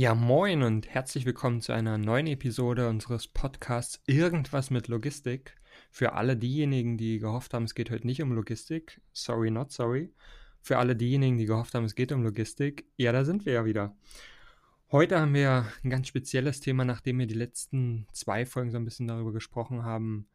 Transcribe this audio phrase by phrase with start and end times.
[0.00, 5.60] Ja, moin und herzlich willkommen zu einer neuen Episode unseres Podcasts Irgendwas mit Logistik.
[5.90, 10.10] Für alle diejenigen, die gehofft haben, es geht heute nicht um Logistik, sorry, not sorry.
[10.62, 13.66] Für alle diejenigen, die gehofft haben, es geht um Logistik, ja, da sind wir ja
[13.66, 13.94] wieder.
[14.90, 18.86] Heute haben wir ein ganz spezielles Thema, nachdem wir die letzten zwei Folgen so ein
[18.86, 20.26] bisschen darüber gesprochen haben,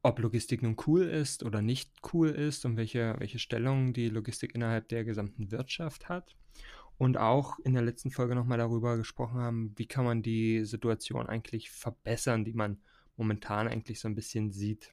[0.00, 4.54] ob Logistik nun cool ist oder nicht cool ist und welche, welche Stellung die Logistik
[4.54, 6.34] innerhalb der gesamten Wirtschaft hat
[7.00, 11.26] und auch in der letzten Folge nochmal darüber gesprochen haben, wie kann man die Situation
[11.26, 12.78] eigentlich verbessern, die man
[13.16, 14.92] momentan eigentlich so ein bisschen sieht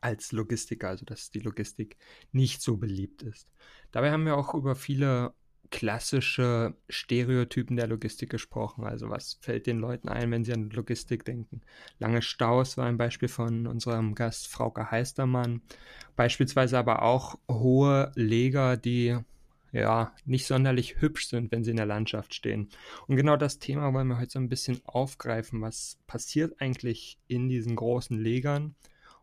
[0.00, 1.96] als Logistiker, also dass die Logistik
[2.32, 3.52] nicht so beliebt ist.
[3.92, 5.32] Dabei haben wir auch über viele
[5.70, 8.82] klassische Stereotypen der Logistik gesprochen.
[8.82, 11.60] Also was fällt den Leuten ein, wenn sie an Logistik denken?
[12.00, 15.62] Lange Staus war ein Beispiel von unserem Gast Frauke Heistermann.
[16.16, 19.18] Beispielsweise aber auch hohe Leger, die
[19.72, 22.68] ja, nicht sonderlich hübsch sind, wenn sie in der Landschaft stehen.
[23.06, 25.60] Und genau das Thema wollen wir heute so ein bisschen aufgreifen.
[25.60, 28.74] Was passiert eigentlich in diesen großen Legern?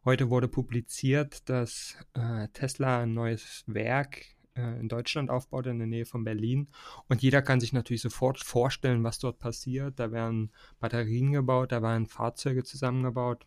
[0.03, 5.87] Heute wurde publiziert, dass äh, Tesla ein neues Werk äh, in Deutschland aufbaut, in der
[5.87, 6.67] Nähe von Berlin.
[7.09, 9.99] Und jeder kann sich natürlich sofort vorstellen, was dort passiert.
[9.99, 13.45] Da werden Batterien gebaut, da werden Fahrzeuge zusammengebaut.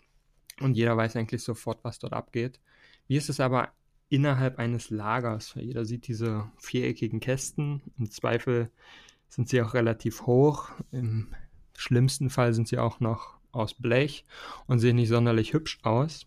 [0.60, 2.60] Und jeder weiß eigentlich sofort, was dort abgeht.
[3.06, 3.72] Wie ist es aber
[4.08, 5.54] innerhalb eines Lagers.
[5.54, 7.82] Jeder sieht diese viereckigen Kästen.
[7.98, 8.70] Im Zweifel
[9.28, 10.70] sind sie auch relativ hoch.
[10.90, 11.28] Im
[11.76, 14.24] schlimmsten Fall sind sie auch noch aus Blech
[14.66, 16.26] und sehen nicht sonderlich hübsch aus.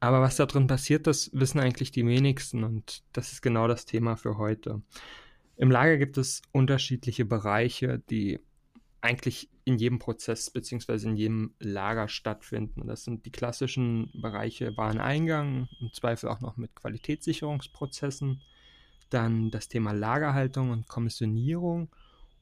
[0.00, 3.84] Aber was da drin passiert, das wissen eigentlich die wenigsten und das ist genau das
[3.84, 4.80] Thema für heute.
[5.56, 8.40] Im Lager gibt es unterschiedliche Bereiche, die
[9.00, 12.86] eigentlich in jedem Prozess beziehungsweise in jedem Lager stattfinden.
[12.86, 18.42] Das sind die klassischen Bereiche Wareneingang, im Zweifel auch noch mit Qualitätssicherungsprozessen,
[19.08, 21.90] dann das Thema Lagerhaltung und Kommissionierung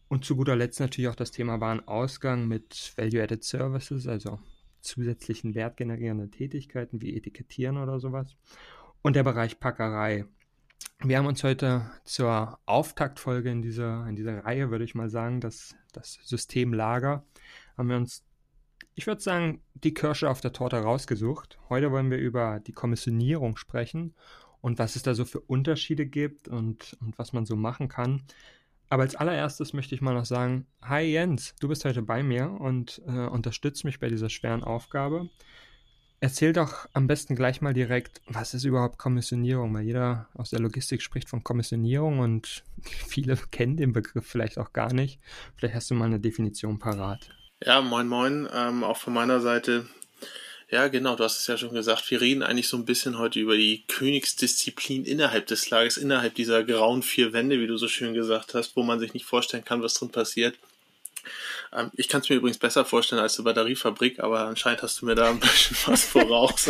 [0.09, 4.39] und zu guter Letzt natürlich auch das Thema Warenausgang mit Value-Added Services, also
[4.81, 8.37] zusätzlichen wertgenerierenden Tätigkeiten wie Etikettieren oder sowas.
[9.03, 10.25] Und der Bereich Packerei.
[11.05, 15.41] Wir haben uns heute zur Auftaktfolge in dieser, in dieser Reihe, würde ich mal sagen,
[15.41, 17.25] das, das System Lager,
[17.77, 18.25] haben wir uns,
[18.97, 21.57] ich würde sagen, die Kirsche auf der Torte rausgesucht.
[21.69, 24.13] Heute wollen wir über die Kommissionierung sprechen
[24.61, 28.25] und was es da so für Unterschiede gibt und, und was man so machen kann.
[28.89, 32.51] Aber als allererstes möchte ich mal noch sagen, hi Jens, du bist heute bei mir
[32.51, 35.29] und äh, unterstützt mich bei dieser schweren Aufgabe.
[36.21, 39.73] Erzähl doch am besten gleich mal direkt, was ist überhaupt Kommissionierung?
[39.75, 44.73] Weil jeder aus der Logistik spricht von Kommissionierung und viele kennen den Begriff vielleicht auch
[44.73, 45.21] gar nicht.
[45.57, 47.29] Vielleicht hast du mal eine Definition parat.
[47.65, 49.87] Ja, moin moin, ähm, auch von meiner Seite.
[50.71, 52.11] Ja, genau, du hast es ja schon gesagt.
[52.11, 56.63] Wir reden eigentlich so ein bisschen heute über die Königsdisziplin innerhalb des Lagers, innerhalb dieser
[56.63, 59.83] grauen vier Wände, wie du so schön gesagt hast, wo man sich nicht vorstellen kann,
[59.83, 60.59] was drin passiert.
[61.73, 65.07] Ähm, ich kann es mir übrigens besser vorstellen als eine Batteriefabrik, aber anscheinend hast du
[65.07, 66.69] mir da ein bisschen was voraus.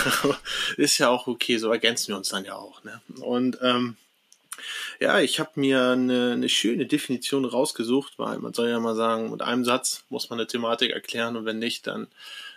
[0.76, 2.82] ist ja auch okay, so ergänzen wir uns dann ja auch.
[2.84, 3.00] Ne?
[3.20, 3.96] Und ähm,
[4.98, 9.30] ja, ich habe mir eine, eine schöne Definition rausgesucht, weil man soll ja mal sagen,
[9.30, 12.08] mit einem Satz muss man eine Thematik erklären und wenn nicht, dann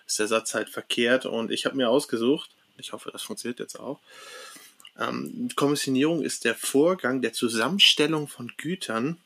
[0.06, 1.26] ist der Satz halt verkehrt.
[1.26, 4.00] Und ich habe mir ausgesucht, ich hoffe, das funktioniert jetzt auch.
[5.00, 9.18] Ähm, Kommissionierung ist der Vorgang der Zusammenstellung von Gütern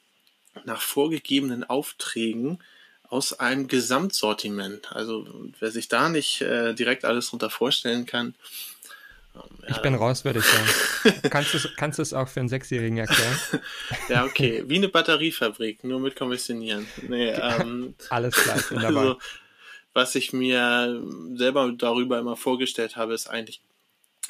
[0.65, 2.59] nach vorgegebenen Aufträgen
[3.09, 4.91] aus einem Gesamtsortiment.
[4.91, 5.25] Also
[5.59, 8.35] wer sich da nicht äh, direkt alles drunter vorstellen kann.
[9.35, 11.21] Ähm, ja, ich bin raus, würde ich sagen.
[11.29, 13.39] kannst du kannst es auch für einen Sechsjährigen erklären?
[14.09, 14.63] ja, okay.
[14.67, 16.87] Wie eine Batteriefabrik, nur mit Kommissionieren.
[17.07, 19.03] Nee, ähm, alles klar, wunderbar.
[19.03, 19.19] Also,
[19.93, 21.01] was ich mir
[21.33, 23.61] selber darüber immer vorgestellt habe, ist eigentlich,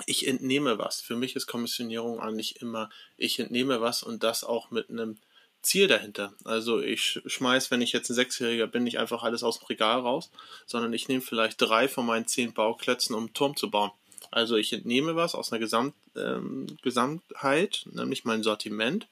[0.05, 1.01] ich entnehme was.
[1.01, 5.17] Für mich ist Kommissionierung eigentlich immer, ich entnehme was und das auch mit einem
[5.61, 6.33] Ziel dahinter.
[6.43, 9.99] Also ich schmeiß, wenn ich jetzt ein Sechsjähriger bin, nicht einfach alles aus dem Regal
[9.99, 10.29] raus,
[10.65, 13.91] sondern ich nehme vielleicht drei von meinen zehn Bauklötzen, um einen Turm zu bauen.
[14.31, 19.07] Also ich entnehme was aus einer Gesamt, ähm, Gesamtheit, nämlich mein Sortiment,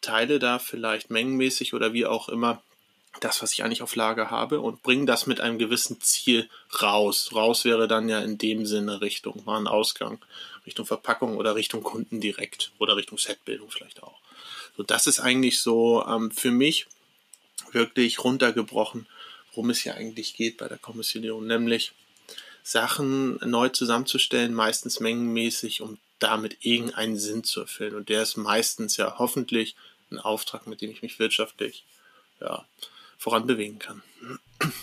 [0.00, 2.62] teile da vielleicht mengenmäßig oder wie auch immer
[3.20, 6.48] das, was ich eigentlich auf Lager habe und bringe das mit einem gewissen Ziel
[6.82, 7.30] raus.
[7.34, 10.18] Raus wäre dann ja in dem Sinne Richtung Warenausgang,
[10.66, 14.20] Richtung Verpackung oder Richtung Kunden direkt oder Richtung Setbildung vielleicht auch.
[14.78, 16.86] So, das ist eigentlich so ähm, für mich
[17.72, 19.06] wirklich runtergebrochen,
[19.50, 21.92] worum es hier eigentlich geht bei der Kommissionierung, nämlich
[22.62, 27.96] Sachen neu zusammenzustellen, meistens mengenmäßig, um damit irgendeinen Sinn zu erfüllen.
[27.96, 29.74] Und der ist meistens ja hoffentlich
[30.12, 31.84] ein Auftrag, mit dem ich mich wirtschaftlich
[32.40, 32.64] ja,
[33.18, 34.02] voranbewegen kann.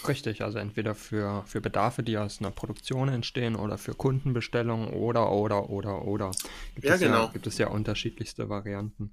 [0.07, 5.31] Richtig, also entweder für, für Bedarfe, die aus einer Produktion entstehen oder für Kundenbestellungen oder,
[5.31, 6.31] oder, oder, oder.
[6.75, 7.25] Gibt ja, genau.
[7.25, 9.11] Ja, gibt es ja unterschiedlichste Varianten.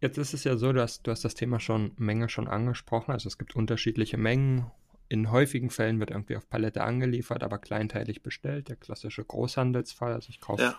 [0.00, 3.12] Jetzt ist es ja so, dass du hast das Thema schon Menge schon angesprochen.
[3.12, 4.70] Also es gibt unterschiedliche Mengen.
[5.08, 8.68] In häufigen Fällen wird irgendwie auf Palette angeliefert, aber kleinteilig bestellt.
[8.68, 10.12] Der klassische Großhandelsfall.
[10.12, 10.74] Also ich kaufe ja.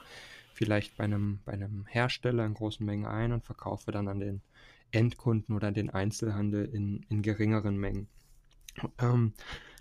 [0.53, 4.41] vielleicht bei einem, bei einem Hersteller in großen Mengen ein und verkaufe dann an den
[4.91, 8.07] Endkunden oder den Einzelhandel in, in geringeren Mengen.
[8.99, 9.33] Ähm,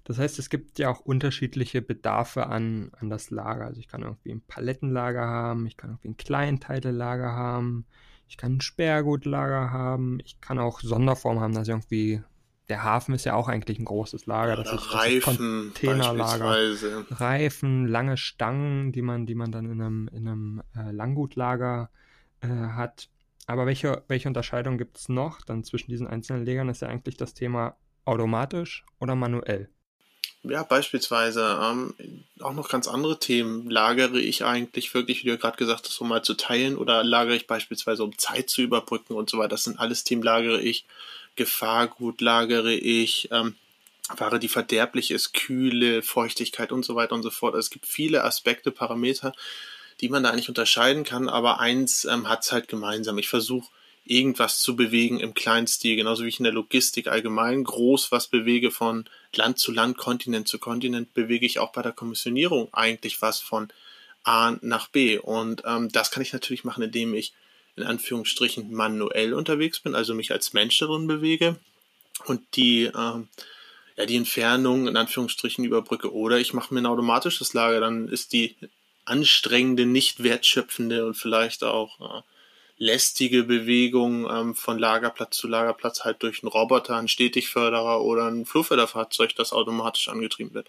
[0.04, 3.66] das heißt, es gibt ja auch unterschiedliche Bedarfe an, an das Lager.
[3.66, 7.86] Also ich kann irgendwie ein Palettenlager haben, ich kann irgendwie ein Kleinteile-Lager haben,
[8.30, 12.22] ich kann ein Sperrgutlager haben, ich kann auch Sonderformen haben, dass irgendwie
[12.68, 14.54] der Hafen ist ja auch eigentlich ein großes Lager.
[14.54, 17.04] Das ist Reifen, Containerlager.
[17.10, 21.90] Reifen, lange Stangen, die man, die man dann in einem, in einem äh, Langgutlager
[22.40, 23.10] äh, hat.
[23.48, 26.68] Aber welche, welche Unterscheidung gibt es noch dann zwischen diesen einzelnen Legern?
[26.68, 29.70] Ist ja eigentlich das Thema automatisch oder manuell.
[30.42, 31.94] Ja, beispielsweise ähm,
[32.40, 33.68] auch noch ganz andere Themen.
[33.68, 37.36] Lagere ich eigentlich wirklich, wie du gerade gesagt hast, um mal zu teilen oder lagere
[37.36, 39.48] ich beispielsweise, um Zeit zu überbrücken und so weiter.
[39.48, 40.86] Das sind alles Themen, lagere ich.
[41.36, 43.28] Gefahrgut lagere ich.
[43.30, 43.54] Ähm,
[44.16, 47.54] Ware, die verderblich ist, Kühle, Feuchtigkeit und so weiter und so fort.
[47.54, 49.34] Es gibt viele Aspekte, Parameter,
[50.00, 53.18] die man da eigentlich unterscheiden kann, aber eins ähm, hat es halt gemeinsam.
[53.18, 53.68] Ich versuche
[54.04, 58.70] irgendwas zu bewegen im Kleinstil, genauso wie ich in der Logistik allgemein groß was bewege
[58.70, 59.04] von
[59.34, 63.68] Land zu Land, Kontinent zu Kontinent, bewege ich auch bei der Kommissionierung eigentlich was von
[64.24, 65.18] A nach B.
[65.18, 67.32] Und ähm, das kann ich natürlich machen, indem ich
[67.76, 71.56] in Anführungsstrichen manuell unterwegs bin, also mich als Mensch darin bewege
[72.26, 73.28] und die, ähm,
[73.96, 76.12] ja, die Entfernung in Anführungsstrichen überbrücke.
[76.12, 78.56] Oder ich mache mir ein automatisches Lager, dann ist die
[79.04, 82.22] anstrengende, nicht wertschöpfende und vielleicht auch äh,
[82.80, 88.46] lästige Bewegung ähm, von Lagerplatz zu Lagerplatz halt durch einen Roboter, einen Stetigförderer oder ein
[88.46, 90.68] Flurförderfahrzeug, das automatisch angetrieben wird,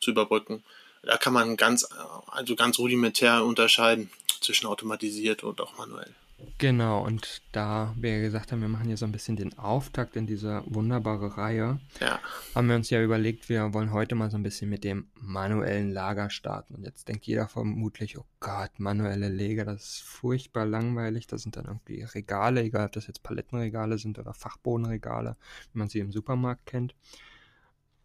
[0.00, 0.64] zu überbrücken.
[1.04, 1.88] Da kann man ganz,
[2.26, 4.10] also ganz rudimentär unterscheiden
[4.40, 6.12] zwischen automatisiert und auch manuell.
[6.58, 10.26] Genau, und da wir gesagt haben, wir machen hier so ein bisschen den Auftakt in
[10.26, 12.20] diese wunderbare Reihe, ja.
[12.54, 15.90] haben wir uns ja überlegt, wir wollen heute mal so ein bisschen mit dem manuellen
[15.90, 16.74] Lager starten.
[16.74, 21.26] Und jetzt denkt jeder vermutlich, oh Gott, manuelle Lager, das ist furchtbar langweilig.
[21.26, 25.36] Das sind dann irgendwie Regale, egal ob das jetzt Palettenregale sind oder Fachbodenregale,
[25.72, 26.94] wie man sie im Supermarkt kennt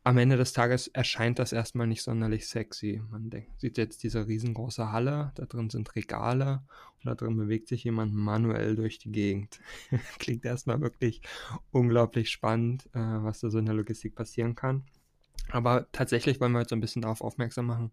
[0.08, 3.02] am Ende des Tages erscheint das erstmal nicht sonderlich sexy.
[3.12, 6.64] Man denkt, sieht jetzt diese riesengroße Halle, da drin sind Regale
[7.00, 9.60] und da drin bewegt sich jemand manuell durch die Gegend.
[10.18, 11.22] Klingt erstmal wirklich
[11.72, 14.86] unglaublich spannend, äh, was da so in der Logistik passieren kann.
[15.50, 17.92] Aber tatsächlich wollen wir so ein bisschen darauf aufmerksam machen.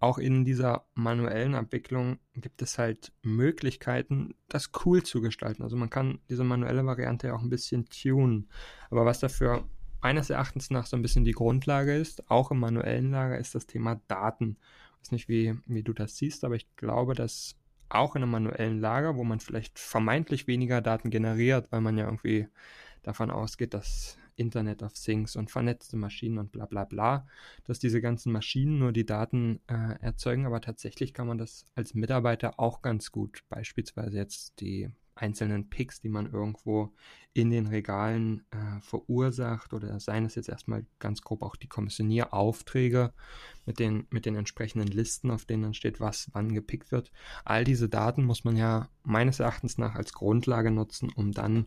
[0.00, 5.62] Auch in dieser manuellen Abwicklung gibt es halt Möglichkeiten, das cool zu gestalten.
[5.62, 8.48] Also man kann diese manuelle Variante ja auch ein bisschen tunen.
[8.90, 9.64] Aber was dafür
[10.00, 13.66] meines Erachtens nach so ein bisschen die Grundlage ist, auch im manuellen Lager, ist das
[13.66, 14.56] Thema Daten.
[14.60, 17.56] Ich weiß nicht, wie, wie du das siehst, aber ich glaube, dass
[17.88, 22.06] auch in einem manuellen Lager, wo man vielleicht vermeintlich weniger Daten generiert, weil man ja
[22.06, 22.48] irgendwie
[23.02, 27.26] davon ausgeht, dass Internet of Things und vernetzte Maschinen und bla bla bla,
[27.64, 31.94] dass diese ganzen Maschinen nur die Daten äh, erzeugen, aber tatsächlich kann man das als
[31.94, 36.92] Mitarbeiter auch ganz gut, beispielsweise jetzt die einzelnen Picks, die man irgendwo
[37.32, 43.12] in den Regalen äh, verursacht oder seien es jetzt erstmal ganz grob auch die Kommissionieraufträge
[43.66, 47.12] mit den, mit den entsprechenden Listen, auf denen dann steht, was wann gepickt wird.
[47.44, 51.66] All diese Daten muss man ja meines Erachtens nach als Grundlage nutzen, um dann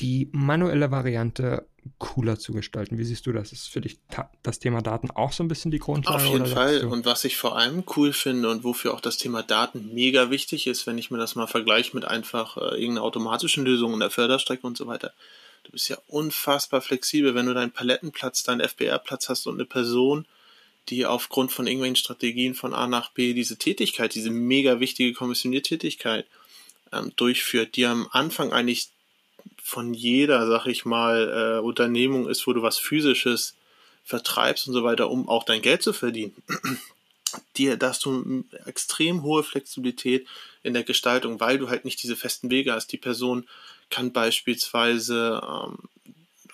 [0.00, 1.66] die manuelle Variante
[1.98, 2.98] cooler zu gestalten.
[2.98, 3.52] Wie siehst du das?
[3.52, 3.98] Ist für dich
[4.42, 6.24] das Thema Daten auch so ein bisschen die Grundlage?
[6.24, 6.84] Auf jeden Fall.
[6.84, 10.66] Und was ich vor allem cool finde und wofür auch das Thema Daten mega wichtig
[10.66, 14.10] ist, wenn ich mir das mal vergleiche mit einfach äh, irgendeiner automatischen Lösung in der
[14.10, 15.12] Förderstrecke und so weiter.
[15.64, 20.26] Du bist ja unfassbar flexibel, wenn du deinen Palettenplatz, deinen FBR-Platz hast und eine Person,
[20.88, 26.26] die aufgrund von irgendwelchen Strategien von A nach B diese Tätigkeit, diese mega wichtige Kommissioniertätigkeit
[26.92, 28.90] ähm, durchführt, die am Anfang eigentlich
[29.68, 33.54] von jeder, sag ich mal, äh, Unternehmung ist, wo du was physisches
[34.02, 36.34] vertreibst und so weiter, um auch dein Geld zu verdienen.
[37.58, 40.26] Dir, da hast du extrem hohe Flexibilität
[40.62, 42.90] in der Gestaltung, weil du halt nicht diese festen Wege hast.
[42.92, 43.46] Die Person
[43.90, 45.76] kann beispielsweise ähm,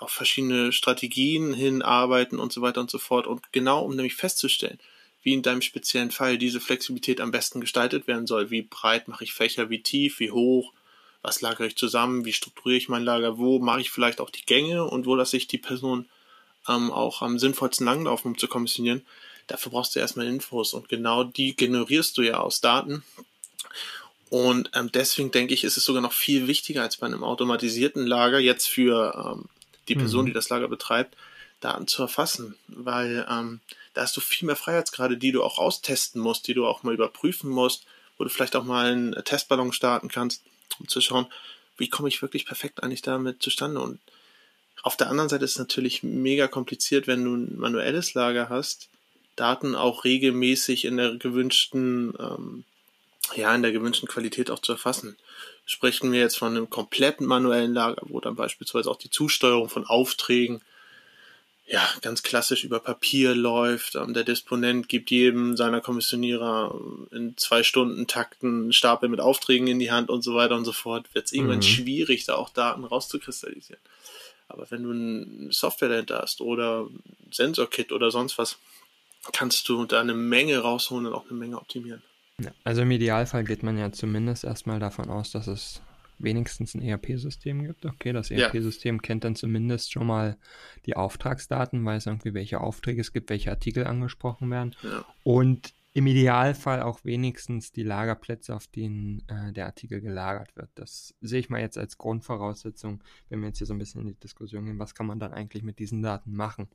[0.00, 3.28] auf verschiedene Strategien hinarbeiten und so weiter und so fort.
[3.28, 4.80] Und genau um nämlich festzustellen,
[5.22, 8.50] wie in deinem speziellen Fall diese Flexibilität am besten gestaltet werden soll.
[8.50, 10.72] Wie breit mache ich Fächer, wie tief, wie hoch,
[11.24, 14.44] was lagere ich zusammen, wie strukturiere ich mein Lager, wo mache ich vielleicht auch die
[14.44, 16.06] Gänge und wo lasse ich die Person
[16.68, 19.02] ähm, auch am sinnvollsten langlaufen, um zu kommissionieren.
[19.46, 23.02] Dafür brauchst du erstmal Infos und genau die generierst du ja aus Daten.
[24.28, 28.06] Und ähm, deswegen denke ich, ist es sogar noch viel wichtiger als bei einem automatisierten
[28.06, 29.46] Lager jetzt für ähm,
[29.88, 30.26] die Person, mhm.
[30.26, 31.16] die das Lager betreibt,
[31.60, 33.60] Daten zu erfassen, weil ähm,
[33.94, 36.92] da hast du viel mehr Freiheitsgrade, die du auch austesten musst, die du auch mal
[36.92, 37.86] überprüfen musst,
[38.18, 40.42] wo du vielleicht auch mal einen Testballon starten kannst,
[40.78, 41.26] um zu schauen,
[41.76, 43.80] wie komme ich wirklich perfekt eigentlich damit zustande.
[43.80, 44.00] Und
[44.82, 48.88] auf der anderen Seite ist es natürlich mega kompliziert, wenn du ein manuelles Lager hast,
[49.36, 52.64] Daten auch regelmäßig in der gewünschten, ähm,
[53.34, 55.16] ja, in der gewünschten Qualität auch zu erfassen.
[55.66, 59.86] Sprechen wir jetzt von einem kompletten manuellen Lager, wo dann beispielsweise auch die Zusteuerung von
[59.86, 60.60] Aufträgen
[61.66, 63.94] ja, ganz klassisch über Papier läuft.
[63.94, 66.74] Ähm, der Disponent gibt jedem seiner Kommissionierer
[67.10, 70.56] äh, in zwei Stunden Takten einen Stapel mit Aufträgen in die Hand und so weiter
[70.56, 71.14] und so fort.
[71.14, 71.62] Wird es irgendwann mhm.
[71.62, 73.80] schwierig, da auch Daten rauszukristallisieren.
[74.48, 78.58] Aber wenn du eine Software dahinter hast oder ein Sensorkit oder sonst was,
[79.32, 82.02] kannst du da eine Menge rausholen und auch eine Menge optimieren.
[82.64, 85.80] Also im Idealfall geht man ja zumindest erstmal davon aus, dass es
[86.18, 87.84] wenigstens ein ERP-System gibt.
[87.86, 89.00] Okay, das ERP-System ja.
[89.02, 90.36] kennt dann zumindest schon mal
[90.86, 94.74] die Auftragsdaten, weiß irgendwie, welche Aufträge es gibt, welche Artikel angesprochen werden.
[94.82, 95.04] Ja.
[95.22, 100.68] Und im Idealfall auch wenigstens die Lagerplätze, auf denen äh, der Artikel gelagert wird.
[100.74, 104.08] Das sehe ich mal jetzt als Grundvoraussetzung, wenn wir jetzt hier so ein bisschen in
[104.08, 106.66] die Diskussion gehen, was kann man dann eigentlich mit diesen Daten machen.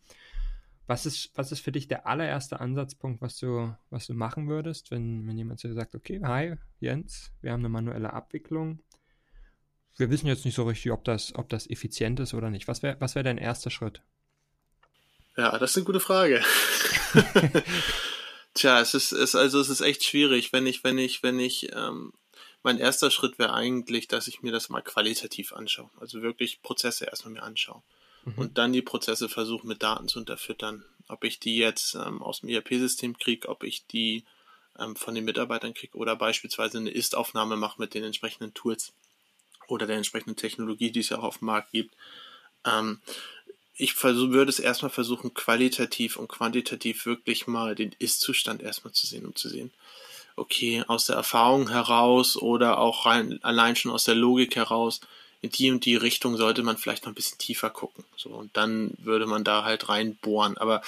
[0.87, 4.89] Was ist, was ist für dich der allererste Ansatzpunkt, was du, was du machen würdest,
[4.89, 8.79] wenn, wenn jemand zu dir sagt, okay, hi Jens, wir haben eine manuelle Abwicklung,
[9.97, 12.67] wir wissen jetzt nicht so richtig, ob das, ob das effizient ist oder nicht.
[12.67, 14.01] Was wäre was wär dein erster Schritt?
[15.37, 16.43] Ja, das ist eine gute Frage.
[18.53, 21.71] Tja, es ist, es, also es ist echt schwierig, wenn ich, wenn ich, wenn ich,
[21.73, 22.11] ähm,
[22.61, 25.89] mein erster Schritt wäre eigentlich, dass ich mir das mal qualitativ anschaue.
[25.99, 27.81] Also wirklich Prozesse erstmal mir anschaue.
[28.25, 28.33] Mhm.
[28.37, 30.83] Und dann die Prozesse versuche mit Daten zu unterfüttern.
[31.07, 34.25] Ob ich die jetzt ähm, aus dem ERP-System kriege, ob ich die
[34.77, 38.93] ähm, von den Mitarbeitern kriege oder beispielsweise eine Ist-Aufnahme mache mit den entsprechenden Tools
[39.69, 41.95] oder der entsprechenden Technologie, die es ja auch auf dem Markt gibt.
[42.65, 42.99] Ähm,
[43.75, 49.25] ich würde es erstmal versuchen, qualitativ und quantitativ wirklich mal den Ist-Zustand erstmal zu sehen,
[49.25, 49.71] um zu sehen,
[50.35, 54.99] okay, aus der Erfahrung heraus oder auch rein, allein schon aus der Logik heraus,
[55.41, 58.03] in die und die Richtung sollte man vielleicht noch ein bisschen tiefer gucken.
[58.17, 60.57] So, und dann würde man da halt reinbohren.
[60.57, 60.81] Aber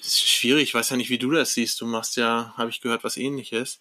[0.00, 1.80] es ist schwierig, ich weiß ja nicht, wie du das siehst.
[1.80, 3.80] Du machst ja, habe ich gehört, was ähnliches.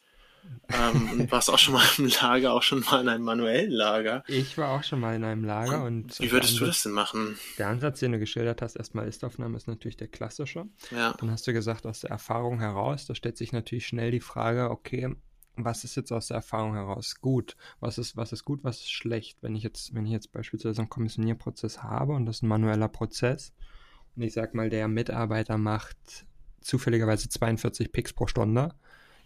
[0.69, 4.24] Ähm, und warst auch schon mal im Lager, auch schon mal in einem manuellen Lager.
[4.27, 6.19] Ich war auch schon mal in einem Lager und.
[6.19, 7.38] wie würdest Ansatz, du das denn machen?
[7.57, 10.65] Der Ansatz, den du geschildert hast, erstmal Ist-Aufnahme, ist natürlich der klassische.
[10.91, 11.13] Ja.
[11.17, 14.69] Dann hast du gesagt, aus der Erfahrung heraus, da stellt sich natürlich schnell die Frage,
[14.69, 15.15] okay,
[15.55, 17.57] was ist jetzt aus der Erfahrung heraus gut?
[17.79, 19.38] Was ist, was ist gut, was ist schlecht?
[19.41, 22.88] Wenn ich jetzt, wenn ich jetzt beispielsweise einen Kommissionierprozess habe und das ist ein manueller
[22.88, 23.53] Prozess
[24.15, 25.98] und ich sag mal, der Mitarbeiter macht
[26.62, 28.74] zufälligerweise 42 Picks pro Stunde,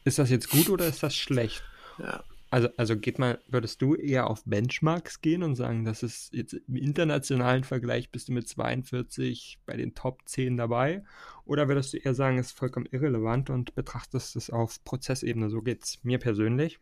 [0.06, 1.64] ist das jetzt gut oder ist das schlecht?
[1.98, 2.24] Ja.
[2.52, 6.54] Also, also geht mal, würdest du eher auf Benchmarks gehen und sagen, das ist jetzt
[6.54, 11.04] im internationalen Vergleich bist du mit 42 bei den Top 10 dabei?
[11.46, 15.50] Oder würdest du eher sagen, es ist vollkommen irrelevant und betrachtest es auf Prozessebene?
[15.50, 16.80] So geht es mir persönlich.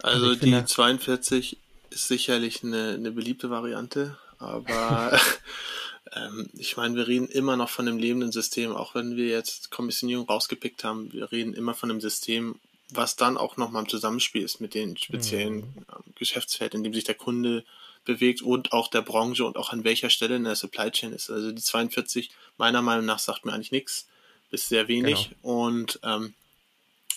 [0.00, 1.58] Also, also die finde, 42
[1.90, 5.18] ist sicherlich eine, eine beliebte Variante, aber
[6.14, 9.70] ähm, ich meine, wir reden immer noch von einem lebenden System, auch wenn wir jetzt
[9.70, 12.56] Kommissionierung rausgepickt haben, wir reden immer von einem System,
[12.90, 16.14] was dann auch nochmal im Zusammenspiel ist mit den speziellen mhm.
[16.14, 17.64] Geschäftsfeld, in dem sich der Kunde
[18.04, 21.28] bewegt und auch der Branche und auch an welcher Stelle in der Supply Chain ist.
[21.28, 24.06] Also die 42 meiner Meinung nach sagt mir eigentlich nichts,
[24.50, 25.64] bis sehr wenig genau.
[25.66, 26.34] und ähm,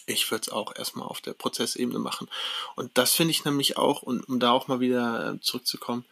[0.07, 2.27] ich würde es auch erstmal auf der Prozessebene machen.
[2.75, 6.03] Und das finde ich nämlich auch, und um da auch mal wieder äh, zurückzukommen,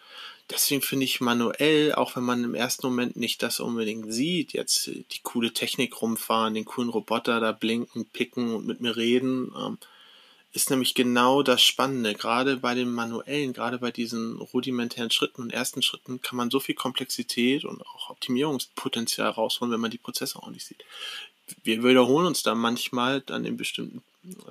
[0.50, 4.88] deswegen finde ich manuell, auch wenn man im ersten Moment nicht das unbedingt sieht, jetzt
[4.88, 9.78] die coole Technik rumfahren, den coolen Roboter da blinken, picken und mit mir reden, ähm,
[10.54, 12.16] ist nämlich genau das Spannende.
[12.16, 16.60] Gerade bei den manuellen, gerade bei diesen rudimentären Schritten und ersten Schritten kann man so
[16.60, 20.84] viel Komplexität und auch Optimierungspotenzial rausholen, wenn man die Prozesse auch nicht sieht.
[21.64, 24.02] Wir wiederholen uns da manchmal an den bestimmten,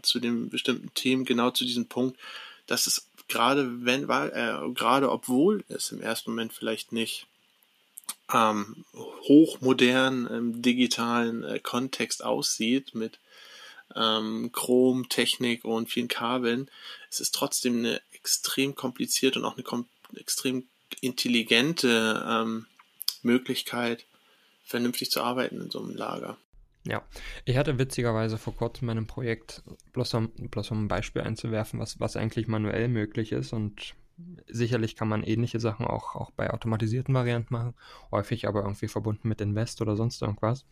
[0.02, 2.18] zu den bestimmten Themen genau zu diesem Punkt,
[2.66, 7.26] dass es gerade wenn, äh, gerade obwohl es im ersten Moment vielleicht nicht
[8.32, 13.18] ähm, hochmodern im digitalen äh, Kontext aussieht mit
[13.94, 16.70] ähm, Chrom-Technik und vielen Kabeln,
[17.10, 19.84] es ist trotzdem eine extrem komplizierte und auch eine
[20.18, 20.66] extrem
[21.00, 22.66] intelligente ähm,
[23.22, 24.04] Möglichkeit,
[24.64, 26.36] vernünftig zu arbeiten in so einem Lager.
[26.86, 27.02] Ja,
[27.44, 29.62] ich hatte witzigerweise vor kurzem in einem Projekt,
[29.92, 33.94] bloß um, bloß um ein Beispiel einzuwerfen, was, was eigentlich manuell möglich ist und
[34.46, 37.74] sicherlich kann man ähnliche Sachen auch, auch bei automatisierten Varianten machen,
[38.10, 40.64] häufig aber irgendwie verbunden mit Invest oder sonst irgendwas.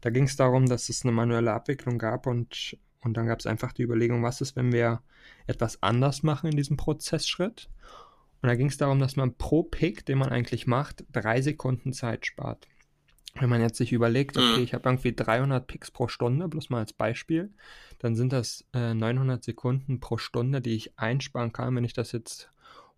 [0.00, 3.46] Da ging es darum, dass es eine manuelle Abwicklung gab und, und dann gab es
[3.46, 5.00] einfach die Überlegung, was ist, wenn wir
[5.46, 7.70] etwas anders machen in diesem Prozessschritt.
[8.42, 11.92] Und da ging es darum, dass man pro Pick, den man eigentlich macht, drei Sekunden
[11.92, 12.66] Zeit spart.
[13.34, 14.62] Wenn man jetzt sich überlegt, okay, Mhm.
[14.64, 17.50] ich habe irgendwie 300 Picks pro Stunde, bloß mal als Beispiel,
[17.98, 22.12] dann sind das äh, 900 Sekunden pro Stunde, die ich einsparen kann, wenn ich das
[22.12, 22.50] jetzt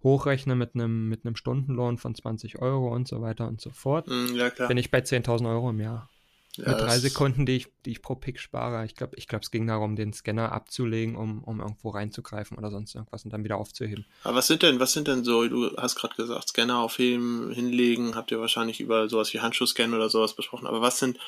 [0.02, 4.08] hochrechne mit einem mit einem Stundenlohn von 20 Euro und so weiter und so fort,
[4.08, 6.10] Mm, Ja, bin ich bei 10.000 Euro im Jahr.
[6.56, 8.84] Ja, mit drei Sekunden, die ich, die ich pro Pick spare.
[8.84, 12.70] Ich glaube, ich glaub, es ging darum, den Scanner abzulegen, um, um irgendwo reinzugreifen oder
[12.70, 14.04] sonst irgendwas und dann wieder aufzuheben.
[14.22, 18.14] Aber was sind denn, was sind denn so, du hast gerade gesagt, Scanner aufheben, hinlegen,
[18.14, 21.18] habt ihr wahrscheinlich über sowas wie Handschuhscan oder sowas besprochen, aber was sind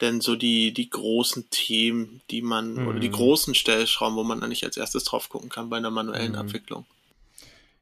[0.00, 3.12] denn so die, die großen Themen, die man, oder die Mhm.
[3.14, 6.38] großen Stellschrauben, wo man eigentlich als erstes drauf gucken kann bei einer manuellen Mhm.
[6.38, 6.86] Abwicklung?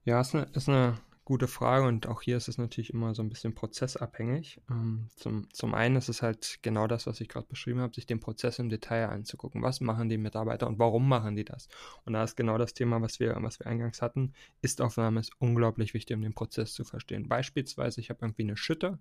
[0.04, 3.22] Ja, ist eine, ist eine gute Frage und auch hier ist es natürlich immer so
[3.22, 4.60] ein bisschen prozessabhängig.
[4.70, 8.06] Ähm, zum, zum einen ist es halt genau das, was ich gerade beschrieben habe, sich
[8.06, 9.62] den Prozess im Detail anzugucken.
[9.62, 11.68] Was machen die Mitarbeiter und warum machen die das?
[12.04, 14.34] Und da ist genau das Thema, was wir, was wir eingangs hatten.
[14.60, 17.28] Ist-Aufnahme ist unglaublich wichtig, um den Prozess zu verstehen.
[17.28, 18.98] Beispielsweise, ich habe irgendwie eine Schütte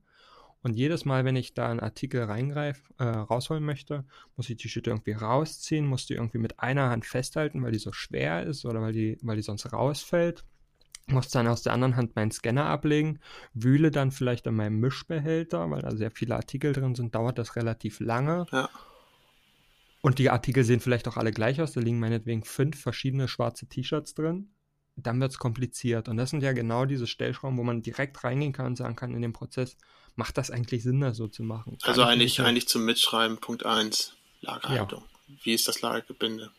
[0.62, 4.06] und jedes Mal, wenn ich da einen Artikel reingreife, äh, rausholen möchte,
[4.38, 7.80] muss ich die Schütte irgendwie rausziehen, muss die irgendwie mit einer Hand festhalten, weil die
[7.80, 10.46] so schwer ist oder weil die, weil die sonst rausfällt
[11.08, 13.20] muss dann aus der anderen Hand meinen Scanner ablegen,
[13.54, 17.56] wühle dann vielleicht an meinem Mischbehälter, weil da sehr viele Artikel drin sind, dauert das
[17.56, 18.46] relativ lange.
[18.52, 18.70] Ja.
[20.02, 23.68] Und die Artikel sehen vielleicht auch alle gleich aus, da liegen meinetwegen fünf verschiedene schwarze
[23.68, 24.50] T-Shirts drin.
[24.96, 26.08] Dann wird es kompliziert.
[26.08, 29.16] Und das sind ja genau diese Stellschrauben, wo man direkt reingehen kann und sagen kann
[29.16, 29.78] in dem Prozess,
[30.16, 31.78] macht das eigentlich Sinn, das so zu machen?
[31.82, 35.04] Also Kann ich eigentlich, eigentlich zum Mitschreiben, Punkt 1, Lagerhaltung.
[35.44, 36.52] Wie ist das Lagergebinde?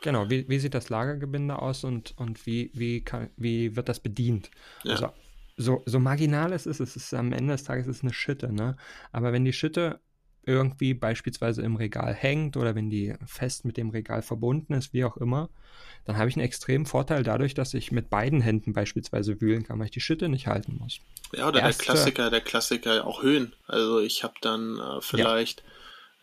[0.00, 4.00] Genau, wie, wie sieht das Lagergebinde aus und, und wie, wie, kann, wie wird das
[4.00, 4.50] bedient?
[4.84, 4.92] Ja.
[4.92, 5.08] Also,
[5.56, 8.76] so, so marginal es ist, es ist am Ende des Tages ist eine Schütte, ne?
[9.10, 10.00] Aber wenn die Schütte
[10.46, 15.04] irgendwie beispielsweise im Regal hängt oder wenn die fest mit dem Regal verbunden ist, wie
[15.04, 15.50] auch immer,
[16.04, 19.78] dann habe ich einen extremen Vorteil dadurch, dass ich mit beiden Händen beispielsweise wühlen kann,
[19.78, 21.00] weil ich die Schütte nicht halten muss.
[21.32, 23.52] Ja, oder Erste- der Klassiker, der Klassiker auch Höhen.
[23.66, 25.64] Also ich habe dann äh, vielleicht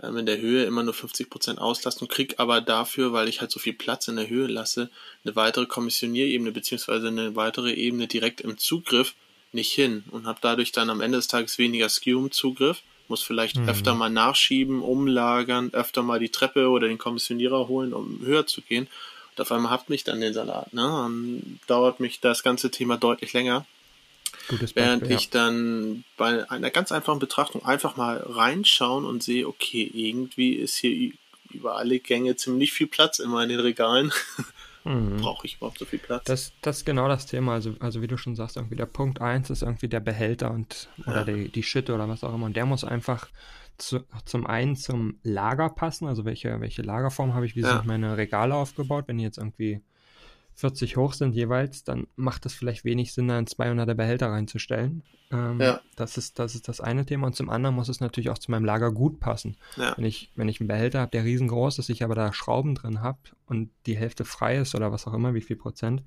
[0.01, 3.59] ähm, in der Höhe immer nur 50% Auslastung, krieg aber dafür, weil ich halt so
[3.59, 4.89] viel Platz in der Höhe lasse,
[5.23, 9.13] eine weitere Kommissionierebene beziehungsweise eine weitere Ebene direkt im Zugriff
[9.51, 13.21] nicht hin und habe dadurch dann am Ende des Tages weniger Skew im Zugriff, muss
[13.21, 13.69] vielleicht Mhm.
[13.69, 18.61] öfter mal nachschieben, umlagern, öfter mal die Treppe oder den Kommissionierer holen, um höher zu
[18.61, 18.87] gehen.
[19.35, 20.73] Und auf einmal habt mich dann den Salat.
[20.73, 20.81] Ne?
[20.81, 23.65] Dann dauert mich das ganze Thema deutlich länger.
[24.47, 29.47] Gutes Während Beispiel, ich dann bei einer ganz einfachen Betrachtung einfach mal reinschauen und sehe,
[29.47, 31.11] okay, irgendwie ist hier
[31.51, 34.11] über alle Gänge ziemlich viel Platz immer in den Regalen.
[34.37, 34.43] ja.
[34.87, 35.17] Mhm.
[35.17, 36.25] Brauche ich überhaupt so viel Platz?
[36.25, 37.53] Das, das ist genau das Thema.
[37.53, 40.89] Also, also wie du schon sagst, irgendwie der Punkt 1 ist irgendwie der Behälter und
[41.07, 41.33] oder Ja.
[41.33, 42.45] die, die Schütte oder was auch immer.
[42.45, 43.27] Und der muss einfach
[43.79, 47.77] zu, zum einen zum Lager passen, also welche, welche Lagerform habe ich, wie Ja.
[47.77, 49.05] sind meine Regale aufgebaut.
[49.07, 49.81] Wenn die jetzt irgendwie
[50.55, 55.03] 40 hoch sind jeweils, dann macht es vielleicht wenig Sinn, da einen 200er Behälter reinzustellen.
[55.31, 55.81] Ähm, Ja.
[55.95, 57.27] das, ist, das ist das eine Thema.
[57.27, 59.57] Und zum anderen muss es natürlich auch zu meinem Lager gut passen.
[59.75, 59.93] ja.
[59.97, 63.01] Wenn ich, wenn ich einen Behälter habe, der riesengroß ist, ich aber da Schrauben drin
[63.01, 66.03] habe und die Hälfte frei ist oder was auch immer, wie viel Prozent,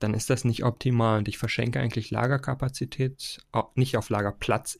[0.00, 3.38] dann ist das nicht optimal und ich verschenke eigentlich Lagerkapazität,
[3.76, 4.78] nicht auf Lagerplatz,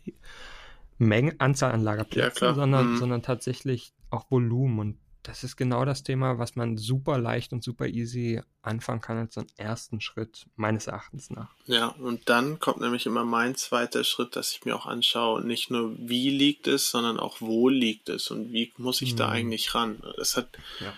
[0.98, 2.54] Menge, Anzahl an Ja, Lagerplätzen, klar.
[2.54, 2.96] sondern, Mhm.
[2.96, 7.64] sondern tatsächlich auch Volumen und das ist genau das Thema, was man super leicht und
[7.64, 11.48] super easy anfangen kann als so einen ersten Schritt, meines Erachtens nach.
[11.66, 15.70] Ja, und dann kommt nämlich immer mein zweiter Schritt, dass ich mir auch anschaue, nicht
[15.70, 19.32] nur wie liegt es, sondern auch wo liegt es und wie muss ich da Mhm.
[19.32, 20.02] eigentlich ran.
[20.16, 20.48] Das hat,
[20.80, 20.92] Ja.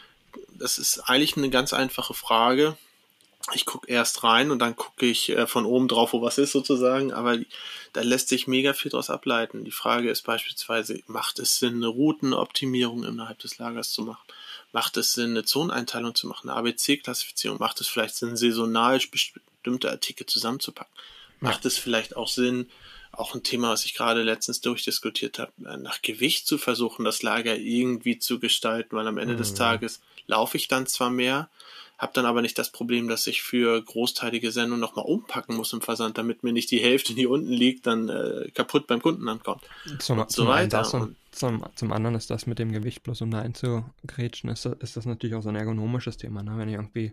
[0.59, 2.77] das ist eigentlich eine ganz einfache Frage.
[3.55, 6.53] Ich gucke erst rein und dann gucke ich äh, von oben drauf, wo was ist
[6.53, 7.39] sozusagen, aber
[7.93, 9.65] da lässt sich mega viel daraus ableiten.
[9.65, 14.25] Die Frage ist beispielsweise, macht es Sinn, eine Routenoptimierung innerhalb des Lagers zu machen?
[14.73, 17.59] Macht es Sinn, eine Zoneneinteilung zu machen, eine ABC-Klassifizierung?
[17.59, 20.93] Macht es vielleicht Sinn, saisonal bestimmte Artikel zusammenzupacken?
[21.41, 22.69] Macht es vielleicht auch Sinn,
[23.13, 27.23] auch ein Thema, was ich gerade letztens durchdiskutiert habe, äh, nach Gewicht zu versuchen, das
[27.23, 29.57] Lager irgendwie zu gestalten, weil am Ende des Mhm.
[29.57, 31.49] Tages laufe ich dann zwar mehr,
[31.99, 35.81] habe dann aber nicht das Problem, dass ich für großteilige Sendungen nochmal umpacken muss im
[35.81, 39.63] Versand, damit mir nicht die Hälfte, die unten liegt, dann äh, kaputt beim Kunden ankommt.
[39.99, 40.93] Zum, Und so weiter.
[40.95, 44.97] Und- zum, zum anderen ist das mit dem Gewicht bloß um da einzugrätschen, ist, ist
[44.97, 46.43] das natürlich auch so ein ergonomisches Thema.
[46.43, 46.57] Ne?
[46.57, 47.13] Wenn ich irgendwie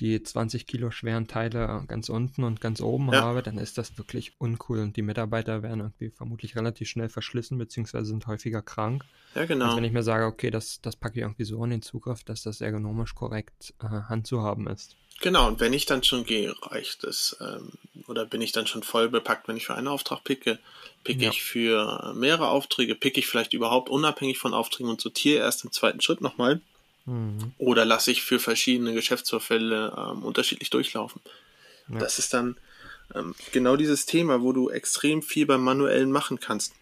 [0.00, 3.22] die 20 Kilo schweren Teile ganz unten und ganz oben ja.
[3.22, 7.58] habe, dann ist das wirklich uncool und die Mitarbeiter werden irgendwie vermutlich relativ schnell verschlissen,
[7.58, 9.04] beziehungsweise sind häufiger krank.
[9.34, 9.66] Ja, genau.
[9.66, 12.24] Als wenn ich mir sage, okay, das, das packe ich irgendwie so in den Zugriff,
[12.24, 14.96] dass das ergonomisch korrekt äh, handzuhaben ist.
[15.20, 17.36] Genau, und wenn ich dann schon gehe, reicht es.
[17.40, 17.72] Ähm,
[18.06, 20.58] oder bin ich dann schon voll bepackt, wenn ich für einen Auftrag picke?
[21.04, 21.30] Picke ja.
[21.30, 22.94] ich für mehrere Aufträge?
[22.94, 26.60] Picke ich vielleicht überhaupt unabhängig von Aufträgen und sortiere erst im zweiten Schritt nochmal?
[27.06, 27.52] Mhm.
[27.58, 31.20] Oder lasse ich für verschiedene Geschäftsvorfälle ähm, unterschiedlich durchlaufen?
[31.88, 31.98] Ja.
[31.98, 32.56] Das ist dann
[33.14, 36.74] ähm, genau dieses Thema, wo du extrem viel beim Manuellen machen kannst.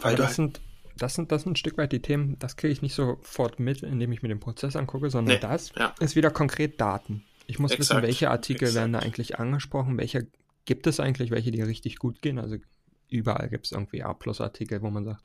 [0.00, 0.60] Weil das, halt sind,
[0.96, 3.82] das, sind, das sind ein Stück weit die Themen, das kriege ich nicht sofort mit,
[3.82, 5.94] indem ich mir den Prozess angucke, sondern nee, das ja.
[6.00, 7.24] ist wieder konkret Daten.
[7.46, 7.90] Ich muss Exakt.
[7.90, 8.76] wissen, welche Artikel Exakt.
[8.76, 10.26] werden da eigentlich angesprochen, welche
[10.64, 12.38] gibt es eigentlich, welche die richtig gut gehen.
[12.38, 12.56] Also
[13.08, 15.22] überall gibt es irgendwie A-Plus-Artikel, wo man sagt,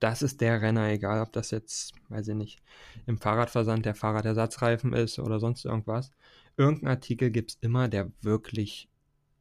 [0.00, 2.58] das ist der Renner, egal ob das jetzt, weiß ich nicht,
[3.06, 6.10] im Fahrradversand der Fahrradersatzreifen ist oder sonst irgendwas.
[6.56, 8.88] Irgendein Artikel gibt es immer, der wirklich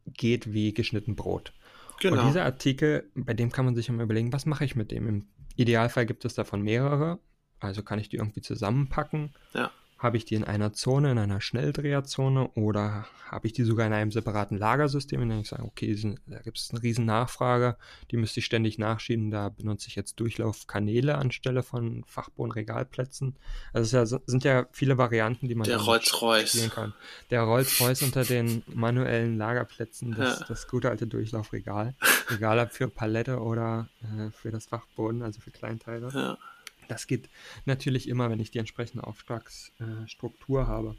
[0.06, 1.54] geht wie geschnitten Brot.
[2.00, 2.22] Genau.
[2.22, 5.08] Und dieser Artikel, bei dem kann man sich immer überlegen, was mache ich mit dem?
[5.08, 7.20] Im Idealfall gibt es davon mehrere,
[7.60, 9.34] also kann ich die irgendwie zusammenpacken.
[9.54, 9.72] Ja.
[9.98, 13.94] Habe ich die in einer Zone, in einer Schnelldreherzone oder habe ich die sogar in
[13.94, 15.96] einem separaten Lagersystem, in dem ich sage, okay,
[16.28, 17.78] da gibt es eine riesen Nachfrage,
[18.12, 23.36] die müsste ich ständig nachschieben, da benutze ich jetzt Durchlaufkanäle anstelle von Fachbodenregalplätzen.
[23.74, 26.70] Also es sind ja viele Varianten, die man Der Rolls-Royce.
[26.74, 26.94] kann.
[27.30, 30.46] Der Rolls-Royce unter den manuellen Lagerplätzen, das, ja.
[30.48, 31.96] das gute alte Durchlaufregal.
[32.30, 36.10] Egal ob für Palette oder äh, für das Fachboden, also für Kleinteile.
[36.14, 36.38] Ja.
[36.88, 37.30] Das geht
[37.66, 40.96] natürlich immer, wenn ich die entsprechende Auftragsstruktur äh, habe.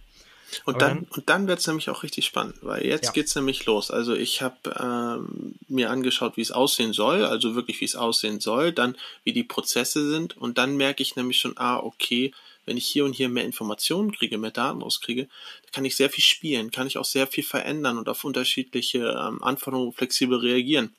[0.64, 3.12] Und dann, dann, und dann wird es nämlich auch richtig spannend, weil jetzt ja.
[3.12, 3.90] geht es nämlich los.
[3.90, 8.40] Also ich habe ähm, mir angeschaut, wie es aussehen soll, also wirklich, wie es aussehen
[8.40, 12.32] soll, dann wie die Prozesse sind und dann merke ich nämlich schon, ah, okay,
[12.64, 15.24] wenn ich hier und hier mehr Informationen kriege, mehr Daten rauskriege,
[15.62, 18.98] dann kann ich sehr viel spielen, kann ich auch sehr viel verändern und auf unterschiedliche
[18.98, 20.94] ähm, Anforderungen flexibel reagieren.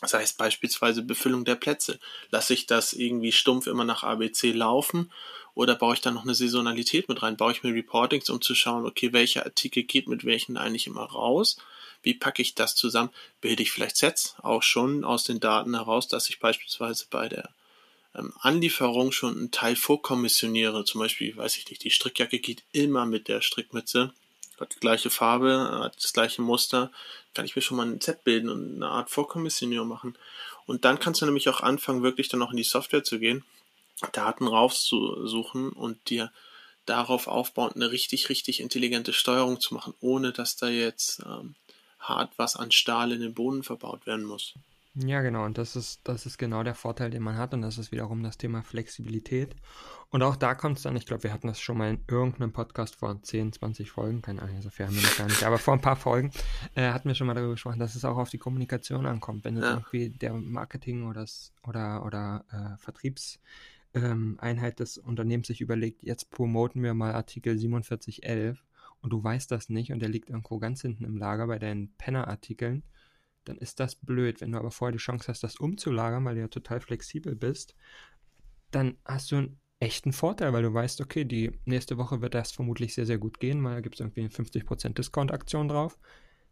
[0.00, 1.98] Das heißt beispielsweise Befüllung der Plätze.
[2.30, 5.12] Lasse ich das irgendwie stumpf immer nach ABC laufen
[5.54, 7.36] oder baue ich da noch eine Saisonalität mit rein?
[7.36, 11.02] Baue ich mir Reportings, um zu schauen, okay, welcher Artikel geht mit welchen eigentlich immer
[11.04, 11.58] raus?
[12.02, 13.10] Wie packe ich das zusammen?
[13.42, 17.50] Bilde ich vielleicht Sets auch schon aus den Daten heraus, dass ich beispielsweise bei der
[18.14, 20.84] ähm, Anlieferung schon einen Teil vorkommissioniere.
[20.86, 24.14] Zum Beispiel, weiß ich nicht, die Strickjacke geht immer mit der Strickmütze
[24.60, 26.92] hat die gleiche Farbe, hat das gleiche Muster,
[27.34, 30.16] kann ich mir schon mal ein Set bilden und eine Art Vorkommissionierung machen.
[30.66, 33.44] Und dann kannst du nämlich auch anfangen, wirklich dann auch in die Software zu gehen,
[34.12, 36.32] Daten rauszusuchen und dir
[36.86, 41.54] darauf aufbauend eine richtig, richtig intelligente Steuerung zu machen, ohne dass da jetzt ähm,
[42.00, 44.54] hart was an Stahl in den Boden verbaut werden muss.
[44.94, 45.44] Ja, genau.
[45.44, 47.54] Und das ist, das ist genau der Vorteil, den man hat.
[47.54, 49.54] Und das ist wiederum das Thema Flexibilität.
[50.10, 52.52] Und auch da kommt es dann, ich glaube, wir hatten das schon mal in irgendeinem
[52.52, 55.58] Podcast vor 10, 20 Folgen, keine Ahnung, so viel haben wir noch gar nicht, aber
[55.58, 56.32] vor ein paar Folgen
[56.74, 59.44] äh, hatten wir schon mal darüber gesprochen, dass es auch auf die Kommunikation ankommt.
[59.44, 59.74] Wenn ja.
[59.74, 66.30] irgendwie der Marketing oder, das, oder, oder äh, Vertriebseinheit ähm, des Unternehmens sich überlegt, jetzt
[66.30, 68.64] promoten wir mal Artikel 4711
[69.02, 71.94] und du weißt das nicht und der liegt irgendwo ganz hinten im Lager bei deinen
[71.98, 72.82] Penner-Artikeln,
[73.44, 74.40] dann ist das blöd.
[74.40, 77.74] Wenn du aber vorher die Chance hast, das umzulagern, weil du ja total flexibel bist,
[78.70, 82.52] dann hast du einen echten Vorteil, weil du weißt, okay, die nächste Woche wird das
[82.52, 85.98] vermutlich sehr, sehr gut gehen, weil da gibt es irgendwie eine 50% Discount-Aktion drauf.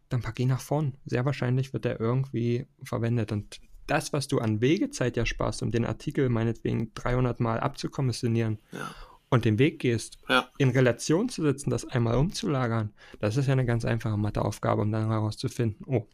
[0.08, 0.94] Dann pack ihn nach vorn.
[1.04, 3.30] Sehr wahrscheinlich wird der irgendwie verwendet.
[3.30, 8.58] Und das, was du an Wegezeit ja sparst, um den Artikel meinetwegen 300 Mal abzukommissionieren
[8.72, 8.90] ja.
[9.28, 10.48] und den Weg gehst, ja.
[10.56, 14.90] in Relation zu setzen, das einmal umzulagern, das ist ja eine ganz einfache Matheaufgabe, um
[14.90, 16.06] dann herauszufinden, oh,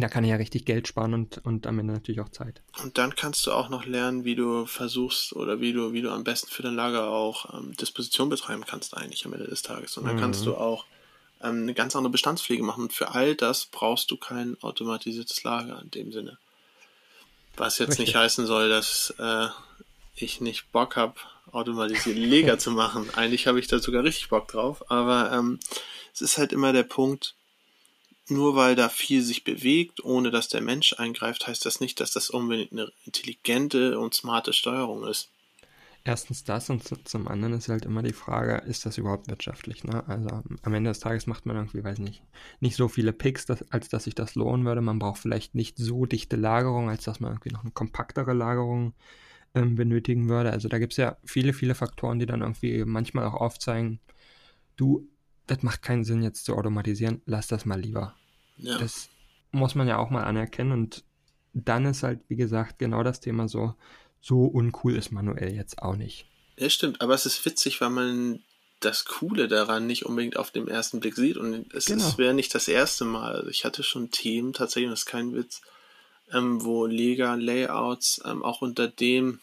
[0.00, 2.62] da kann ich ja richtig Geld sparen und, und am Ende natürlich auch Zeit.
[2.82, 6.10] Und dann kannst du auch noch lernen, wie du versuchst oder wie du, wie du
[6.10, 9.96] am besten für dein Lager auch ähm, Disposition betreiben kannst eigentlich am Ende des Tages.
[9.96, 10.20] Und dann mhm.
[10.20, 10.84] kannst du auch
[11.42, 12.84] ähm, eine ganz andere Bestandspflege machen.
[12.84, 16.38] Und für all das brauchst du kein automatisiertes Lager in dem Sinne.
[17.56, 18.06] Was jetzt richtig.
[18.06, 19.46] nicht heißen soll, dass äh,
[20.16, 21.14] ich nicht Bock habe,
[21.52, 23.08] automatisierte Lager zu machen.
[23.14, 24.90] Eigentlich habe ich da sogar richtig Bock drauf.
[24.90, 25.60] Aber ähm,
[26.12, 27.36] es ist halt immer der Punkt,
[28.28, 32.12] nur weil da viel sich bewegt, ohne dass der Mensch eingreift, heißt das nicht, dass
[32.12, 35.30] das unbedingt eine intelligente und smarte Steuerung ist.
[36.06, 39.84] Erstens das und zum anderen ist halt immer die Frage, ist das überhaupt wirtschaftlich?
[39.84, 40.06] Ne?
[40.06, 42.22] Also am Ende des Tages macht man irgendwie, weiß nicht,
[42.60, 44.82] nicht so viele Picks, dass, als dass sich das lohnen würde.
[44.82, 48.92] Man braucht vielleicht nicht so dichte Lagerung, als dass man irgendwie noch eine kompaktere Lagerung
[49.54, 50.50] ähm, benötigen würde.
[50.50, 53.98] Also da gibt es ja viele, viele Faktoren, die dann irgendwie manchmal auch aufzeigen,
[54.76, 55.08] du,
[55.46, 58.14] das macht keinen Sinn jetzt zu automatisieren, lass das mal lieber.
[58.56, 58.78] Ja.
[58.78, 59.08] Das
[59.50, 61.04] muss man ja auch mal anerkennen und
[61.52, 63.74] dann ist halt, wie gesagt, genau das Thema so,
[64.20, 66.26] so uncool ist manuell jetzt auch nicht.
[66.56, 68.40] Ja, stimmt, aber es ist witzig, weil man
[68.80, 71.36] das Coole daran nicht unbedingt auf den ersten Blick sieht.
[71.36, 72.18] Und es, genau.
[72.18, 73.34] wäre nicht das erste Mal.
[73.34, 75.62] Also ich hatte schon Themen, tatsächlich, das ist kein Witz,
[76.32, 79.40] ähm, wo Lega-Layouts ähm, auch unter dem,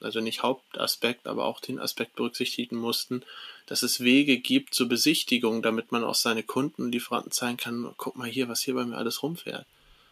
[0.00, 3.22] also nicht Hauptaspekt, aber auch den Aspekt berücksichtigen mussten,
[3.66, 7.92] dass es Wege gibt zur Besichtigung, damit man auch seine Kunden und Lieferanten zeigen kann,
[7.96, 9.66] guck mal hier, was hier bei mir alles rumfährt.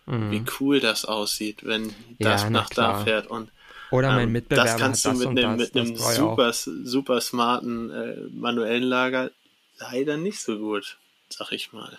[0.07, 0.31] Mhm.
[0.31, 3.27] Wie cool das aussieht, wenn das ja, nach da fährt.
[3.27, 3.51] Und
[3.91, 8.17] oder mein ähm, Mitbewerber das kannst du mit einem, mit einem super, super smarten äh,
[8.31, 9.31] manuellen Lager
[9.79, 11.99] leider nicht so gut, sag ich mal.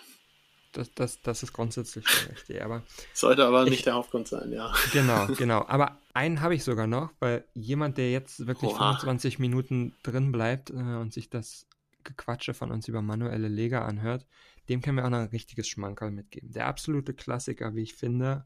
[0.72, 2.82] Das, das, das ist grundsätzlich richtig, aber.
[3.12, 4.72] Sollte aber ich, nicht der Hauptgrund sein, ja.
[4.92, 5.64] Genau, genau.
[5.66, 8.92] Aber einen habe ich sogar noch, weil jemand, der jetzt wirklich Oha.
[8.92, 11.66] 25 Minuten drin bleibt äh, und sich das
[12.04, 14.26] Gequatsche von uns über manuelle Leger anhört,
[14.68, 16.52] dem können wir auch noch ein richtiges Schmankerl mitgeben.
[16.52, 18.44] Der absolute Klassiker, wie ich finde,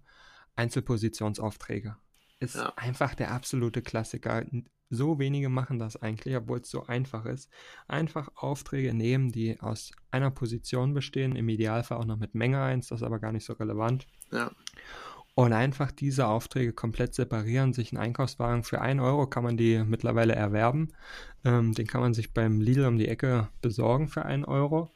[0.57, 1.97] Einzelpositionsaufträge
[2.41, 2.73] ist ja.
[2.77, 4.45] einfach der absolute Klassiker.
[4.91, 7.51] So wenige machen das eigentlich, obwohl es so einfach ist.
[7.89, 12.89] Einfach Aufträge nehmen, die aus einer Position bestehen, im Idealfall auch noch mit Menge 1,
[12.89, 14.07] das ist aber gar nicht so relevant.
[14.31, 14.51] Ja.
[15.37, 19.83] Und einfach diese Aufträge komplett separieren, sich einen Einkaufswagen für 1 Euro kann man die
[19.85, 20.93] mittlerweile erwerben.
[21.45, 24.95] Ähm, den kann man sich beim Lidl um die Ecke besorgen für 1 Euro.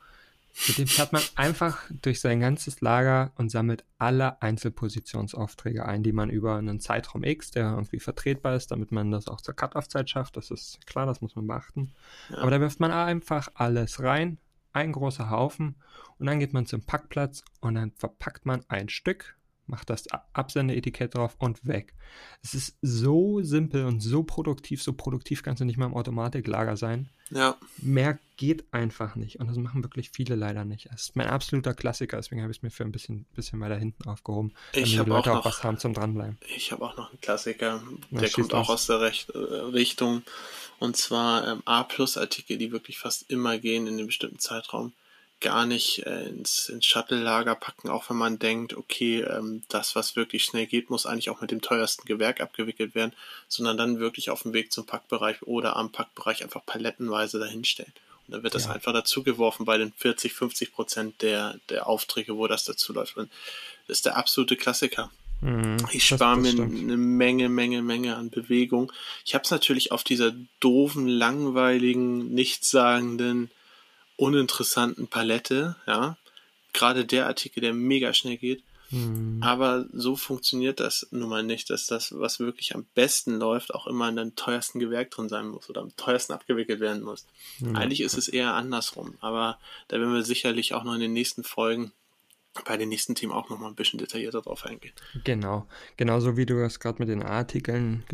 [0.67, 6.13] Mit dem fährt man einfach durch sein ganzes Lager und sammelt alle Einzelpositionsaufträge ein, die
[6.13, 10.11] man über einen Zeitraum X, der irgendwie vertretbar ist, damit man das auch zur Cut-Off-Zeit
[10.11, 10.37] schafft.
[10.37, 11.93] Das ist klar, das muss man beachten.
[12.31, 12.39] Ja.
[12.39, 14.39] Aber da wirft man einfach alles rein,
[14.73, 15.77] ein großer Haufen,
[16.19, 19.37] und dann geht man zum Packplatz und dann verpackt man ein Stück
[19.69, 21.95] macht das Absendeetikett drauf und weg.
[22.43, 24.83] Es ist so simpel und so produktiv.
[24.83, 27.09] So produktiv kannst du nicht mal im Automatiklager sein.
[27.31, 27.57] Ja.
[27.79, 29.41] Mehr geht einfach nicht.
[29.41, 30.87] Und das machen wirklich viele leider nicht.
[30.91, 33.77] Das ist mein absoluter Klassiker, deswegen habe ich es mir für ein bisschen, bisschen weiter
[33.77, 34.55] hinten aufgehoben.
[34.73, 36.39] Ich habe auch, noch, auch was haben zum Dranbleiben.
[36.57, 40.23] Ich habe auch noch einen Klassiker, der ja, kommt auch aus der Recht, äh, Richtung.
[40.79, 44.93] Und zwar ähm, A-Plus-Artikel, die wirklich fast immer gehen in einem bestimmten Zeitraum
[45.40, 50.16] gar nicht äh, ins, ins Shuttle-Lager packen, auch wenn man denkt, okay, ähm, das, was
[50.16, 53.12] wirklich schnell geht, muss eigentlich auch mit dem teuersten Gewerk abgewickelt werden,
[53.46, 57.92] sondern dann wirklich auf dem Weg zum Packbereich oder am Packbereich einfach palettenweise dahinstellen.
[58.27, 58.72] Und dann wird das ja.
[58.72, 63.16] einfach dazugeworfen bei den 40, 50 Prozent der, der Aufträge, wo das dazu läuft.
[63.16, 63.31] Und
[63.87, 65.11] das ist der absolute Klassiker.
[65.40, 68.92] Mhm, ich spare mir eine Menge, Menge, Menge an Bewegung.
[69.24, 73.51] Ich habe es natürlich auf dieser doofen, langweiligen, nichtssagenden
[74.19, 76.19] uninteressanten Palette, ja.
[76.75, 78.63] Gerade der Artikel, der mega schnell geht.
[78.91, 79.41] Mhm.
[79.43, 83.87] Aber so funktioniert das nun mal nicht, dass das, was wirklich am besten läuft, auch
[83.87, 87.27] immer in dem teuersten Gewerk drin sein muss oder am teuersten abgewickelt werden muss.
[87.61, 87.77] Mhm.
[87.77, 91.45] Eigentlich ist es eher andersrum, aber da werden wir sicherlich auch noch in den nächsten
[91.45, 91.93] Folgen
[92.65, 94.93] bei den nächsten Themen auch nochmal ein bisschen detaillierter drauf eingehen.
[95.25, 98.05] Genau, genauso wie du es gerade mit den Artikeln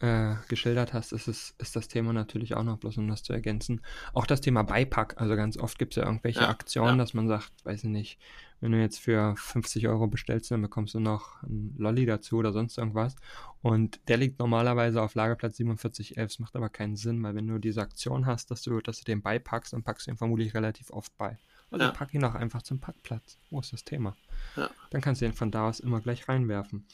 [0.00, 3.32] äh, geschildert hast, ist, es, ist das Thema natürlich auch noch, bloß um das zu
[3.32, 3.80] ergänzen.
[4.12, 7.04] Auch das Thema Beipack, also ganz oft gibt es ja irgendwelche ja, Aktionen, ja.
[7.04, 8.18] dass man sagt, weiß ich nicht,
[8.60, 12.52] wenn du jetzt für 50 Euro bestellst, dann bekommst du noch einen Lolli dazu oder
[12.52, 13.16] sonst irgendwas.
[13.62, 16.32] Und der liegt normalerweise auf Lagerplatz 4711.
[16.32, 19.04] Das macht aber keinen Sinn, weil wenn du diese Aktion hast, dass du, dass du
[19.04, 21.38] den beipackst, dann packst du ihn vermutlich relativ oft bei.
[21.70, 21.92] Also ja.
[21.92, 23.38] pack ihn auch einfach zum Packplatz.
[23.50, 24.16] Wo ist das Thema?
[24.56, 24.70] Ja.
[24.90, 26.86] Dann kannst du ihn von da aus immer gleich reinwerfen.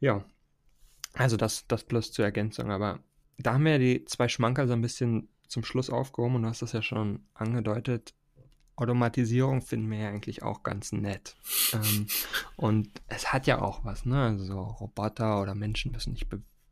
[0.00, 0.24] Ja.
[1.12, 2.70] Also das, das plus zur Ergänzung.
[2.70, 2.98] Aber
[3.38, 6.62] da haben wir die zwei Schmanker so ein bisschen zum Schluss aufgehoben und du hast
[6.62, 8.14] das ja schon angedeutet.
[8.76, 11.36] Automatisierung finden wir ja eigentlich auch ganz nett.
[11.72, 12.08] ähm,
[12.56, 14.20] und es hat ja auch was, ne?
[14.20, 16.26] Also so Roboter oder Menschen müssen nicht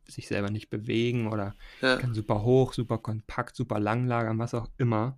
[0.07, 1.95] sich selber nicht bewegen oder ja.
[1.95, 5.17] kann super hoch, super kompakt, super lang lagern, was auch immer.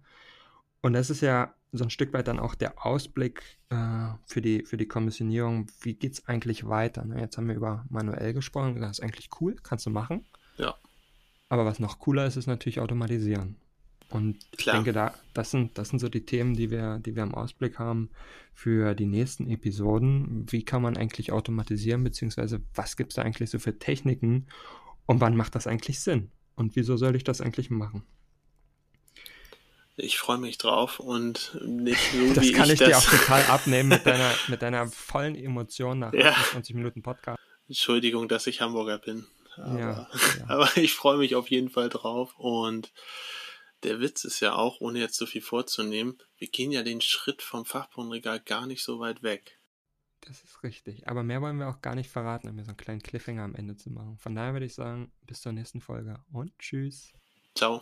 [0.81, 4.65] Und das ist ja so ein Stück weit dann auch der Ausblick äh, für, die,
[4.65, 5.67] für die Kommissionierung.
[5.81, 7.05] Wie geht es eigentlich weiter?
[7.05, 7.19] Ne?
[7.19, 8.79] Jetzt haben wir über manuell gesprochen.
[8.81, 10.25] Das ist eigentlich cool, kannst du machen.
[10.57, 10.75] Ja.
[11.49, 13.57] Aber was noch cooler ist, ist natürlich automatisieren.
[14.09, 17.23] Und ich denke, da, das sind, das sind so die Themen, die wir, die wir
[17.23, 18.09] im Ausblick haben
[18.53, 20.45] für die nächsten Episoden.
[20.49, 24.47] Wie kann man eigentlich automatisieren, beziehungsweise was gibt es da eigentlich so für Techniken
[25.05, 26.29] und wann macht das eigentlich Sinn?
[26.55, 28.03] Und wieso soll ich das eigentlich machen?
[29.97, 33.19] Ich freue mich drauf und nicht so das wie kann ich, ich das dir auch
[33.19, 36.35] total abnehmen mit deiner, mit deiner vollen Emotion nach ja.
[36.51, 37.39] 20 Minuten Podcast.
[37.67, 39.25] Entschuldigung, dass ich Hamburger bin.
[39.57, 40.45] Aber, ja, ja.
[40.47, 42.91] aber ich freue mich auf jeden Fall drauf und
[43.83, 47.41] der Witz ist ja auch, ohne jetzt so viel vorzunehmen, wir gehen ja den Schritt
[47.41, 49.59] vom Fachbodenregal gar nicht so weit weg.
[50.21, 51.07] Das ist richtig.
[51.07, 53.55] Aber mehr wollen wir auch gar nicht verraten, um mir so einen kleinen Cliffhanger am
[53.55, 54.17] Ende zu machen.
[54.17, 57.13] Von daher würde ich sagen, bis zur nächsten Folge und tschüss.
[57.53, 57.81] Ciao.